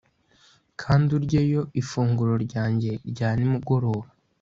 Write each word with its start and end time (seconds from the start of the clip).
kandi 0.81 1.09
uryeyo 1.17 1.61
ifunguro 1.81 2.33
ryanjye 2.45 2.91
rya 3.11 3.29
nimugoroba 3.37 4.07